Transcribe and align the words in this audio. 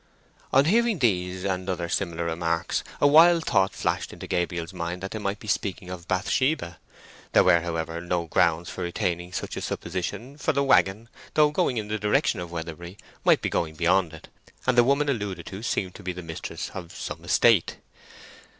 On 0.51 0.65
hearing 0.65 0.97
these 0.97 1.43
and 1.43 1.69
other 1.69 1.87
similar 1.87 2.25
remarks, 2.25 2.83
a 2.99 3.05
wild 3.05 3.45
thought 3.45 3.73
flashed 3.75 4.11
into 4.11 4.25
Gabriel's 4.25 4.73
mind 4.73 5.03
that 5.03 5.11
they 5.11 5.19
might 5.19 5.37
be 5.37 5.47
speaking 5.47 5.91
of 5.91 6.07
Bathsheba. 6.07 6.79
There 7.33 7.43
were, 7.43 7.59
however, 7.61 8.01
no 8.01 8.25
grounds 8.25 8.67
for 8.67 8.81
retaining 8.81 9.31
such 9.31 9.55
a 9.55 9.61
supposition, 9.61 10.39
for 10.39 10.53
the 10.53 10.63
waggon, 10.63 11.07
though 11.35 11.51
going 11.51 11.77
in 11.77 11.87
the 11.87 11.99
direction 11.99 12.39
of 12.39 12.49
Weatherbury, 12.51 12.97
might 13.23 13.43
be 13.43 13.49
going 13.49 13.75
beyond 13.75 14.11
it, 14.11 14.27
and 14.65 14.75
the 14.75 14.83
woman 14.83 15.07
alluded 15.07 15.45
to 15.45 15.61
seemed 15.61 15.93
to 15.93 16.01
be 16.01 16.13
the 16.13 16.23
mistress 16.23 16.71
of 16.73 16.91
some 16.95 17.23
estate. 17.23 17.77